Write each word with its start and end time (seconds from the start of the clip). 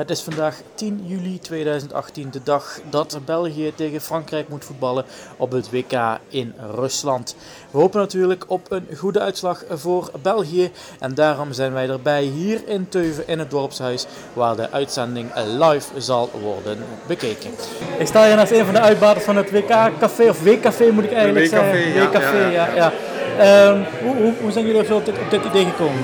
Het 0.00 0.10
is 0.10 0.20
vandaag 0.20 0.56
10 0.74 1.00
juli 1.06 1.38
2018, 1.38 2.30
de 2.30 2.40
dag 2.42 2.80
dat 2.90 3.18
België 3.24 3.72
tegen 3.74 4.00
Frankrijk 4.00 4.48
moet 4.48 4.64
voetballen 4.64 5.04
op 5.36 5.52
het 5.52 5.70
WK 5.70 6.18
in 6.28 6.54
Rusland. 6.74 7.36
We 7.70 7.78
hopen 7.78 8.00
natuurlijk 8.00 8.44
op 8.46 8.66
een 8.70 8.86
goede 8.96 9.20
uitslag 9.20 9.64
voor 9.70 10.10
België 10.22 10.70
en 10.98 11.14
daarom 11.14 11.52
zijn 11.52 11.72
wij 11.72 11.88
erbij 11.88 12.22
hier 12.22 12.68
in 12.68 12.88
Teuven 12.88 13.28
in 13.28 13.38
het 13.38 13.50
dorpshuis 13.50 14.06
waar 14.32 14.56
de 14.56 14.70
uitzending 14.70 15.30
live 15.34 16.00
zal 16.00 16.30
worden 16.42 16.78
bekeken. 17.06 17.50
Ik 17.98 18.06
sta 18.06 18.26
hier 18.26 18.36
naast 18.36 18.52
een 18.52 18.64
van 18.64 18.74
de 18.74 18.80
uitbaters 18.80 19.24
van 19.24 19.36
het 19.36 19.50
WK-café, 19.50 20.28
of 20.28 20.42
W-café 20.42 20.90
moet 20.90 21.04
ik 21.04 21.12
eigenlijk 21.12 21.46
zeggen. 21.46 21.92
W-café, 21.92 22.38
ja, 22.38 22.66
ja. 22.66 22.74
ja. 22.74 22.92
Ehm, 23.38 23.82
hoe, 24.02 24.16
hoe, 24.16 24.34
hoe 24.40 24.50
zijn 24.50 24.66
jullie 24.66 24.94
op 24.94 25.04
dit, 25.04 25.18
op 25.18 25.30
dit 25.30 25.44
idee 25.44 25.64
gekomen? 25.64 26.02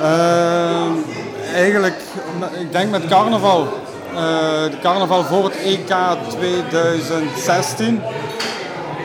Ehm, 0.00 1.23
eigenlijk, 1.54 1.96
ik 2.60 2.72
denk 2.72 2.90
met 2.90 3.06
carnaval. 3.06 3.68
Uh, 4.12 4.18
de 4.70 4.78
carnaval 4.82 5.24
voor 5.24 5.44
het 5.44 5.56
EK 5.56 5.94
2016 6.28 8.02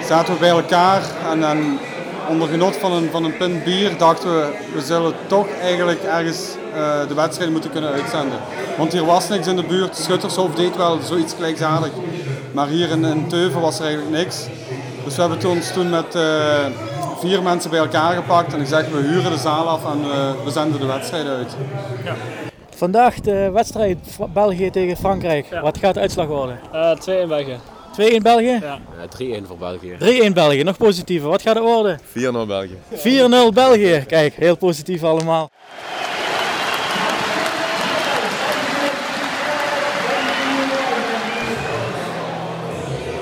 zaten 0.08 0.34
we 0.34 0.40
bij 0.40 0.50
elkaar 0.50 1.02
en, 1.32 1.44
en 1.44 1.80
onder 2.30 2.48
genot 2.48 2.76
van 2.76 2.92
een, 2.92 3.10
van 3.12 3.24
een 3.24 3.38
pint 3.38 3.64
bier 3.64 3.98
dachten 3.98 4.36
we, 4.36 4.52
we 4.74 4.82
zullen 4.82 5.14
toch 5.28 5.48
eigenlijk 5.62 6.04
ergens 6.04 6.40
uh, 6.76 7.08
de 7.08 7.14
wedstrijd 7.14 7.52
moeten 7.52 7.72
kunnen 7.72 7.92
uitzenden. 7.92 8.40
Want 8.78 8.92
hier 8.92 9.06
was 9.06 9.30
niks 9.30 9.48
in 9.48 9.56
de 9.56 9.64
buurt. 9.64 9.98
Schuttershoofd 9.98 10.58
deed 10.58 10.76
wel 10.76 11.00
zoiets 11.02 11.34
gelijkaardig. 11.34 11.92
Maar 12.52 12.68
hier 12.68 12.90
in, 12.90 13.06
in 13.06 13.28
Teuven 13.28 13.62
was 13.62 13.80
er 13.80 13.86
eigenlijk 13.86 14.18
niks. 14.18 14.46
Dus 15.04 15.16
we 15.16 15.22
hebben 15.22 15.50
ons 15.50 15.72
toen 15.72 15.90
met 15.90 16.16
uh, 16.16 16.24
vier 17.20 17.44
mensen 17.44 17.70
bij 17.70 17.80
elkaar 17.80 18.16
gepakt 18.16 18.54
en 18.54 18.60
ik 18.60 18.68
zeg, 18.68 18.90
we 18.90 18.98
huren 18.98 19.32
de 19.32 19.38
zaal 19.38 19.68
af 19.68 19.86
en 19.86 20.00
uh, 20.00 20.32
we 20.44 20.52
zenden 20.52 20.80
de 20.80 20.86
wedstrijd 20.86 21.28
uit. 21.28 21.56
Ja. 22.04 22.16
Vandaag 22.76 23.20
de 23.20 23.50
wedstrijd 23.54 23.98
België 24.34 24.70
tegen 24.70 24.98
Frankrijk. 24.98 25.46
Ja. 25.50 25.62
Wat 25.62 25.78
gaat 25.78 25.94
de 25.94 26.00
uitslag 26.00 26.28
worden? 26.28 26.60
Uh, 26.74 26.92
2 26.92 27.22
in 27.22 27.28
België. 27.28 27.58
2 27.94 28.10
in 28.10 28.22
België? 28.22 28.60
Ja. 28.62 28.80
3-1 29.42 29.48
voor 29.48 29.58
België. 29.58 29.98
3-1 30.30 30.34
België, 30.34 30.64
nog 30.64 30.78
positiever. 30.78 31.30
Wat 31.30 31.42
gaat 31.42 31.56
het 31.56 31.64
worden? 31.64 32.00
4-0 32.00 32.02
België. 32.48 32.78
4-0 32.94 33.54
België. 33.54 34.04
Kijk, 34.08 34.34
heel 34.34 34.58
positief 34.58 35.04
allemaal. 35.04 35.50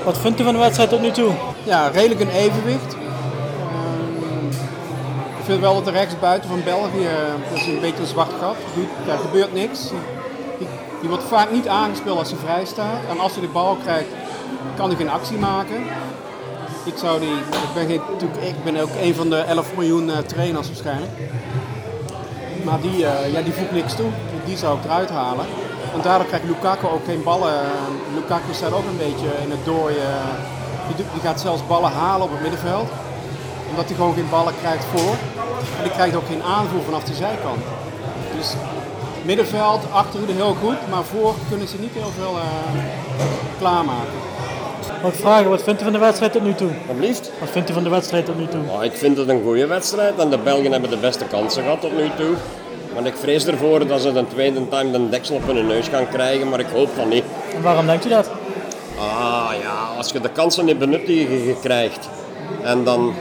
Wat 0.04 0.18
vindt 0.18 0.40
u 0.40 0.44
van 0.44 0.52
de 0.52 0.58
wedstrijd 0.58 0.88
tot 0.88 1.00
nu 1.00 1.10
toe? 1.10 1.32
Ja, 1.64 1.88
redelijk 1.88 2.20
een 2.20 2.30
evenwicht 2.30 2.96
vind 5.48 5.60
wel 5.60 5.74
dat 5.74 5.84
de 5.84 5.90
rechtsbuiten 5.90 6.48
van 6.48 6.62
België, 6.64 7.06
eh, 7.06 7.50
dat 7.50 7.58
is 7.58 7.66
een 7.66 7.80
beetje 7.80 8.00
een 8.00 8.06
zwart 8.06 8.32
gat. 8.40 8.56
Er 9.08 9.18
gebeurt 9.18 9.52
niks. 9.52 9.90
Die, 11.00 11.08
wordt 11.08 11.24
vaak 11.24 11.50
niet 11.50 11.68
aangespeeld 11.68 12.18
als 12.18 12.30
hij 12.30 12.38
vrij 12.38 12.64
staat. 12.64 13.00
En 13.10 13.18
als 13.18 13.32
hij 13.32 13.40
de 13.40 13.48
bal 13.48 13.76
krijgt, 13.82 14.08
kan 14.76 14.88
hij 14.88 14.96
geen 14.96 15.10
actie 15.10 15.38
maken. 15.38 15.76
Ik, 16.84 16.96
zou 16.96 17.20
die, 17.20 17.34
ik, 17.34 17.74
ben 17.74 17.90
ik 18.48 18.64
ben 18.64 18.76
ook 18.76 18.88
een 19.00 19.14
van 19.14 19.30
de 19.30 19.36
11 19.36 19.76
miljoen 19.76 20.08
uh, 20.08 20.16
trainers 20.18 20.66
waarschijnlijk. 20.66 21.12
Maar 22.64 22.80
die, 22.80 22.98
uh, 22.98 23.32
ja, 23.32 23.42
die 23.42 23.52
voegt 23.52 23.72
niks 23.72 23.94
toe. 23.94 24.10
Die, 24.30 24.40
die, 24.44 24.56
zou 24.56 24.78
ik 24.78 24.84
eruit 24.84 25.10
halen. 25.10 25.46
En 25.94 26.00
daardoor 26.02 26.26
krijgt 26.26 26.46
Lukaku 26.46 26.86
ook 26.86 27.04
geen 27.04 27.22
ballen. 27.22 27.54
Lukaku 28.14 28.52
staat 28.52 28.72
ook 28.72 28.86
een 28.86 28.96
beetje 29.08 29.30
in 29.44 29.50
het 29.50 29.64
dooien. 29.64 30.12
Die, 30.86 31.06
die 31.12 31.22
gaat 31.22 31.40
zelfs 31.40 31.66
ballen 31.66 31.90
halen 31.90 32.26
op 32.26 32.32
het 32.32 32.40
middenveld 32.40 32.88
omdat 33.78 33.96
hij 33.96 34.04
gewoon 34.04 34.18
geen 34.20 34.30
ballen 34.30 34.54
krijgt 34.60 34.84
voor. 34.84 35.14
En 35.76 35.82
hij 35.86 35.90
krijgt 35.90 36.16
ook 36.16 36.26
geen 36.26 36.42
aanvoer 36.42 36.82
vanaf 36.82 37.04
de 37.04 37.14
zijkant. 37.14 37.62
Dus 38.36 38.54
middenveld, 39.22 39.82
achterhoede 39.92 40.32
heel 40.32 40.56
goed, 40.62 40.88
maar 40.90 41.04
voor 41.04 41.34
kunnen 41.48 41.68
ze 41.68 41.76
niet 41.80 41.92
heel 41.92 42.12
veel 42.18 42.34
uh, 42.36 42.82
klaarmaken. 43.58 44.18
Wat 45.02 45.16
vragen, 45.16 45.50
wat 45.50 45.62
vindt 45.62 45.80
u 45.80 45.84
van 45.84 45.92
de 45.92 45.98
wedstrijd 45.98 46.32
tot 46.32 46.42
nu 46.42 46.54
toe? 46.54 46.70
Alsjeblieft. 46.88 47.30
Wat 47.40 47.50
vindt 47.50 47.70
u 47.70 47.72
van 47.72 47.82
de 47.82 47.88
wedstrijd 47.88 48.24
tot 48.24 48.38
nu 48.38 48.46
toe? 48.46 48.60
Oh, 48.68 48.84
ik 48.84 48.92
vind 48.92 49.16
het 49.16 49.28
een 49.28 49.42
goede 49.42 49.66
wedstrijd 49.66 50.18
en 50.18 50.30
de 50.30 50.38
Belgen 50.38 50.72
hebben 50.72 50.90
de 50.90 50.96
beste 50.96 51.24
kansen 51.24 51.62
gehad 51.62 51.80
tot 51.80 51.96
nu 51.96 52.10
toe. 52.16 52.34
Maar 52.94 53.06
ik 53.06 53.16
vrees 53.16 53.46
ervoor 53.46 53.86
dat 53.86 54.00
ze 54.00 54.12
de 54.12 54.24
tweede 54.28 54.68
time 54.68 54.90
de 54.90 55.08
deksel 55.08 55.34
op 55.34 55.46
hun 55.46 55.66
neus 55.66 55.88
gaan 55.88 56.08
krijgen, 56.08 56.48
maar 56.48 56.60
ik 56.60 56.68
hoop 56.72 56.88
van 56.94 57.08
niet. 57.08 57.24
En 57.54 57.62
waarom 57.62 57.86
denkt 57.86 58.06
u 58.06 58.08
dat? 58.08 58.30
Ah 58.98 59.50
ja, 59.62 59.96
als 59.96 60.10
je 60.10 60.20
de 60.20 60.30
kansen 60.30 60.64
niet 60.64 60.78
benut 60.78 61.06
die 61.06 61.46
je 61.46 61.56
krijgt 61.60 62.08
en 62.62 62.84
dan 62.84 63.14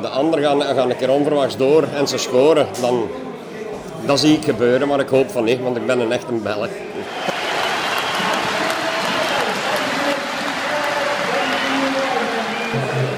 de 0.00 0.08
anderen 0.08 0.44
gaan, 0.44 0.62
gaan 0.62 0.90
een 0.90 0.96
keer 0.96 1.10
onverwachts 1.10 1.56
door 1.56 1.84
en 1.94 2.08
ze 2.08 2.18
scoren. 2.18 2.66
Dan, 2.80 3.08
dat 4.06 4.20
zie 4.20 4.36
ik 4.36 4.44
gebeuren, 4.44 4.88
maar 4.88 5.00
ik 5.00 5.08
hoop 5.08 5.30
van 5.30 5.44
niet, 5.44 5.60
want 5.60 5.76
ik 5.76 5.86
ben 5.86 6.00
een 6.00 6.12
echte 6.12 6.32
Belg. 6.32 6.68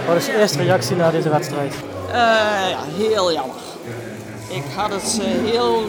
Wat 0.07 0.17
is 0.17 0.27
je 0.27 0.39
eerste 0.39 0.63
reactie 0.63 0.97
na 0.97 1.11
deze 1.11 1.29
wedstrijd? 1.29 1.75
Uh, 2.09 2.13
ja, 2.71 2.79
heel 2.97 3.33
jammer. 3.33 3.57
Ik 4.49 4.63
had 4.77 4.91
het 4.91 5.03
ze 5.03 5.23
heel 5.23 5.83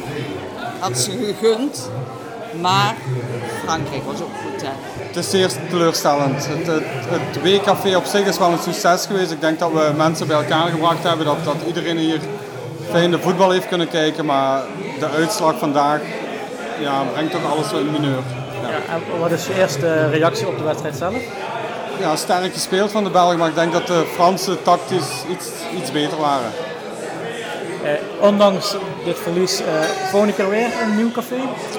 had 0.79 0.97
ze 0.97 1.11
gegund, 1.11 1.89
maar 2.61 2.95
Frankrijk 3.63 4.03
was 4.03 4.21
ook 4.21 4.35
goed. 4.43 4.61
Hè. 4.61 4.71
Het 5.07 5.15
is 5.15 5.29
zeer 5.29 5.49
teleurstellend. 5.69 6.47
Het, 6.47 6.67
het, 6.67 6.83
het 7.07 7.43
W-café 7.43 7.95
op 7.95 8.05
zich 8.05 8.25
is 8.25 8.37
wel 8.37 8.51
een 8.51 8.59
succes 8.59 9.05
geweest. 9.05 9.31
Ik 9.31 9.41
denk 9.41 9.59
dat 9.59 9.71
we 9.71 9.93
mensen 9.95 10.27
bij 10.27 10.37
elkaar 10.37 10.67
gebracht 10.67 11.03
hebben, 11.03 11.25
dat, 11.25 11.43
dat 11.43 11.55
iedereen 11.67 11.97
hier 11.97 12.19
fijn 12.91 13.11
de 13.11 13.19
voetbal 13.19 13.51
heeft 13.51 13.67
kunnen 13.67 13.87
kijken. 13.87 14.25
Maar 14.25 14.61
de 14.99 15.09
uitslag 15.09 15.57
vandaag 15.57 16.01
ja, 16.79 17.03
brengt 17.13 17.31
toch 17.31 17.51
alles 17.51 17.71
wel 17.71 17.79
in 17.79 17.91
mineur. 17.91 18.21
Ja. 18.61 18.69
Ja, 18.69 19.19
wat 19.19 19.31
is 19.31 19.47
je 19.47 19.53
eerste 19.53 20.09
reactie 20.09 20.47
op 20.47 20.57
de 20.57 20.63
wedstrijd 20.63 20.95
zelf? 20.95 21.15
Ja, 21.99 22.15
sterk 22.15 22.53
gespeeld 22.53 22.91
van 22.91 23.03
de 23.03 23.09
Belgen, 23.09 23.37
maar 23.37 23.47
ik 23.47 23.55
denk 23.55 23.71
dat 23.71 23.87
de 23.87 24.05
Fransen 24.13 24.63
tactisch 24.63 25.23
iets, 25.29 25.47
iets 25.81 25.91
beter 25.91 26.17
waren. 26.17 26.51
Eh, 27.87 27.93
ondanks 28.21 28.75
dit 29.05 29.19
verlies, 29.19 29.59
eh, 29.59 29.81
volgende 29.81 30.35
keer 30.35 30.49
weer 30.49 30.71
een 30.81 30.95
nieuw 30.95 31.11
café? 31.11 31.35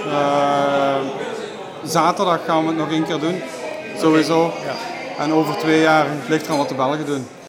Uh, 0.07 0.97
zaterdag 1.85 2.45
gaan 2.45 2.63
we 2.63 2.69
het 2.69 2.77
nog 2.77 2.91
één 2.91 3.05
keer 3.05 3.19
doen. 3.19 3.43
Sowieso. 3.99 4.53
Ja. 4.65 5.23
En 5.25 5.33
over 5.33 5.57
twee 5.57 5.81
jaar 5.81 6.07
ligt 6.29 6.47
er 6.47 6.57
wat 6.57 6.69
de 6.69 6.75
Belgen 6.75 7.07
doen. 7.07 7.27